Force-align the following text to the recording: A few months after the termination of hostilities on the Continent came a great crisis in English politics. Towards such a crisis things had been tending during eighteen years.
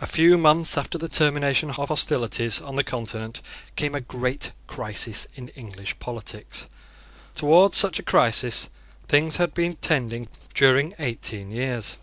A 0.00 0.06
few 0.06 0.38
months 0.38 0.78
after 0.78 0.96
the 0.98 1.08
termination 1.08 1.70
of 1.72 1.88
hostilities 1.88 2.60
on 2.60 2.76
the 2.76 2.84
Continent 2.84 3.40
came 3.74 3.92
a 3.92 4.00
great 4.00 4.52
crisis 4.68 5.26
in 5.34 5.48
English 5.56 5.98
politics. 5.98 6.68
Towards 7.34 7.76
such 7.76 7.98
a 7.98 8.04
crisis 8.04 8.68
things 9.08 9.38
had 9.38 9.52
been 9.52 9.74
tending 9.74 10.28
during 10.54 10.94
eighteen 11.00 11.50
years. 11.50 11.96